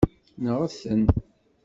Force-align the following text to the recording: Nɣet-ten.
Nɣet-ten. 0.43 1.01